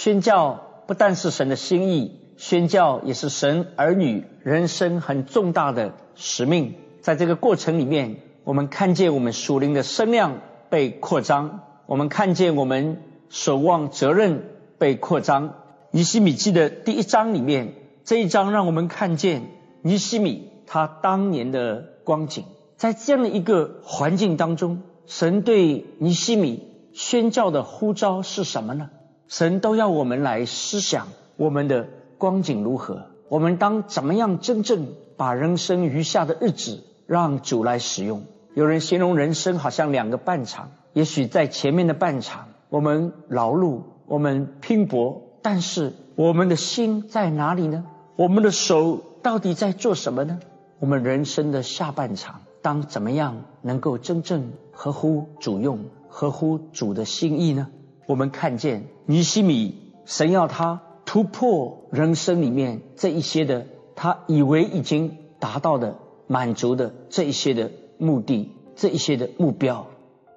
[0.00, 6.76] 宣教不但是神的心意，宣教也是神儿女人生很重大的使命。
[7.00, 10.38] 在这个过程里面，我们看见我们属灵的声量
[10.70, 14.44] 被扩张，我们看见我们守望责任
[14.78, 15.54] 被扩张。
[15.90, 19.50] 尼西米记的第一章里面，这一章让我们看见
[19.82, 22.44] 尼西米他当年的光景。
[22.76, 28.90] 在这样的一个环境当中，神对尼西米宣教的呼召是什么呢？
[29.28, 31.86] 神都要我们来思想我们的
[32.16, 34.88] 光景如何，我们当怎么样真正
[35.18, 38.22] 把人生余下的日子让主来使用。
[38.54, 45.22] 有人形容人生好像两个半场，也许在前面的半场，我们劳碌，我们拼搏。
[45.42, 47.84] 但是我们的心在哪里呢？
[48.16, 50.40] 我们的手到底在做什么呢？
[50.80, 57.68] 我们人生的下半场，当怎么样能够真正合乎主用、合乎主的心意呢？
[58.08, 69.88] 我们看见尼西米，神要他突破人生里面这一些的，他以为已经达到的、满足的这一些的目的、这一些的目标，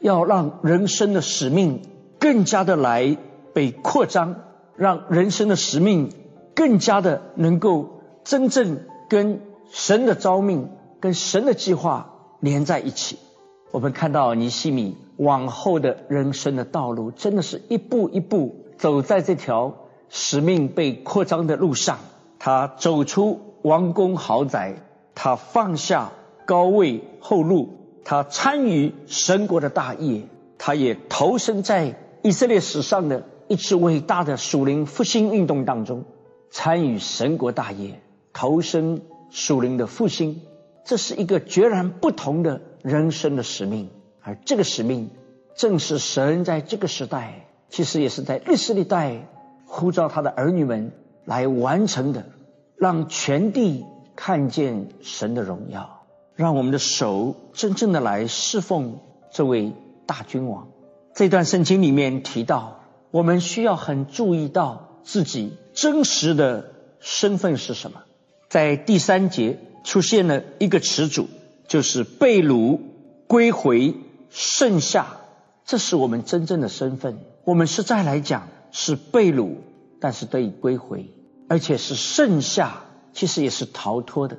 [0.00, 1.82] 要让人生的使命
[2.18, 3.18] 更加的来
[3.52, 4.36] 被扩张。
[4.74, 6.12] 让人生的使命
[6.54, 9.40] 更加的能够真正跟
[9.72, 13.18] 神的召命、跟神的计划连在一起。
[13.70, 19.74] 我们看到尼西米往后的人生的道路，真的是一步一步走在这条
[20.08, 21.98] 使命被扩张的路上。
[22.38, 24.76] 他走出王宫豪宅，
[25.14, 26.12] 他放下
[26.46, 27.68] 高位厚禄，
[28.04, 30.22] 他参与神国的大业，
[30.56, 33.24] 他也投身在以色列史上的。
[33.50, 36.04] 一次伟大的属灵复兴运动当中，
[36.50, 37.98] 参与神国大业，
[38.34, 40.42] 投身属灵的复兴，
[40.84, 43.90] 这是一个截然不同的人生的使命。
[44.20, 45.10] 而这个使命，
[45.56, 49.26] 正是神在这个时代，其实也是在历史历代
[49.66, 50.92] 呼召他的儿女们
[51.24, 52.26] 来完成的，
[52.76, 53.84] 让全地
[54.16, 58.98] 看见神的荣耀，让我们的手真正的来侍奉
[59.32, 59.72] 这位
[60.06, 60.68] 大君王。
[61.14, 62.76] 这段圣经里面提到。
[63.10, 68.02] 我们需要很注意到自己真实的身份是什么。
[68.50, 71.26] 在第三节出现了一个词组，
[71.68, 72.80] 就是被掳
[73.28, 73.94] 归回
[74.30, 75.18] 剩下，
[75.64, 77.18] 这是我们真正的身份。
[77.44, 79.56] 我们实在来讲是被掳，
[80.00, 81.10] 但是得以归回，
[81.48, 84.38] 而且是剩下，其实也是逃脱的。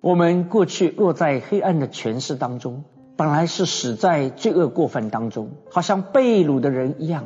[0.00, 2.84] 我们过去落在黑暗的权势当中，
[3.16, 7.24] 本来是死在罪恶过犯当中，好像被掳的人一样。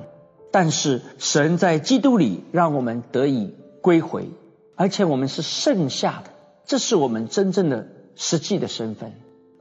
[0.51, 4.29] 但是神在基督里让我们得以归回，
[4.77, 6.31] 而且我们是剩下的，
[6.65, 7.87] 这是我们真正的
[8.17, 9.12] 实际的身份，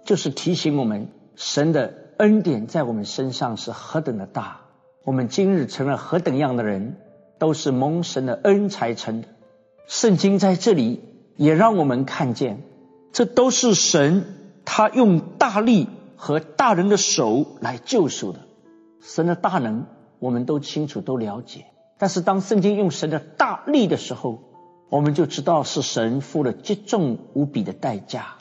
[0.03, 4.61] 就是提醒我们神的恩典在我们身上是何等的大。
[5.03, 6.97] 我们今日成了何等样的人，
[7.39, 9.27] 都是蒙神的恩才成的。
[9.87, 11.01] 圣经在这里
[11.37, 12.61] 也让我们看见，
[13.11, 14.25] 这都是神
[14.63, 18.39] 他用大力和大人的手来救赎的，
[19.01, 19.85] 神的大能。
[20.19, 21.65] 我们都清楚，都了解。
[21.97, 24.43] 但是当圣经用神的大力的时候，
[24.89, 28.35] 我们就知道是神付了极重无比的代价。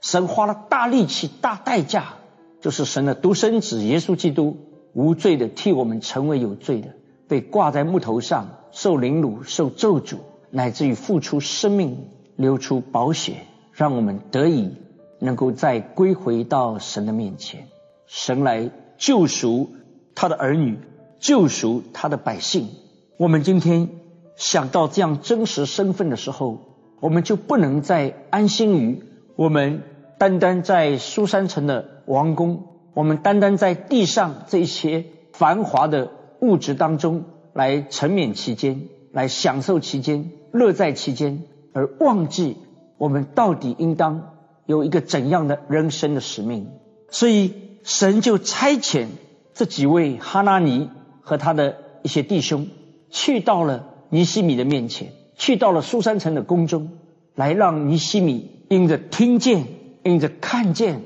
[0.00, 2.14] 神花了大力气、大代价，
[2.60, 4.56] 就是神的独生子耶稣基督
[4.92, 6.94] 无罪的替我们成为有罪的，
[7.28, 10.16] 被挂在木头上受凌辱、受咒诅，
[10.50, 14.76] 乃至于付出生命、流出宝血，让我们得以
[15.18, 17.68] 能够再归回到神的面前，
[18.06, 19.70] 神来救赎
[20.14, 20.78] 他的儿女。
[21.18, 22.68] 救赎他的百姓。
[23.16, 23.88] 我们今天
[24.36, 26.60] 想到这样真实身份的时候，
[27.00, 29.02] 我们就不能再安心于
[29.36, 29.82] 我们
[30.18, 32.64] 单单在苏山城的王宫，
[32.94, 36.10] 我们单单在地上这些繁华的
[36.40, 42.56] 物质当中来沉湎其间，来享受其间，乐在其间，而忘记
[42.98, 44.32] 我们到底应当
[44.66, 46.68] 有一个怎样的人生的使命。
[47.10, 47.52] 所以
[47.84, 49.06] 神就差遣
[49.54, 50.90] 这几位哈拉尼。
[51.28, 52.68] 和他的一些弟兄
[53.10, 56.90] 去到了尼西米的面前，去到了苏山城的宫中，
[57.34, 59.66] 来让尼西米因着听见、
[60.02, 61.02] 因着看见，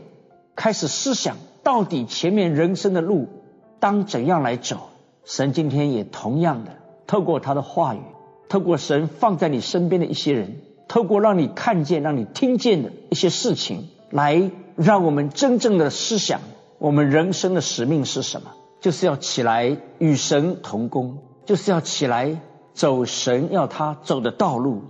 [0.57, 3.29] 开始思想到底前面人生的路
[3.79, 4.89] 当怎样来走。
[5.25, 6.73] 神今天也同样的，
[7.07, 8.01] 透过他的话语，
[8.49, 10.57] 透过神放在你身边的一些人，
[10.89, 16.41] 透过让你看见、让你听见的一些事情，来让我们真正的思想
[16.79, 18.53] 我们人生的使命是什么。
[18.81, 22.41] 就是要起来与神同工，就是要起来
[22.73, 24.83] 走神要他走的道路。